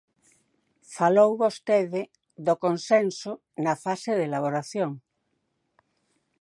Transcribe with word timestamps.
Falou 0.97 1.31
vostede 1.43 2.01
do 2.47 2.55
consenso 2.65 3.31
na 3.65 3.73
fase 3.83 4.11
de 4.17 4.23
elaboración. 4.29 4.91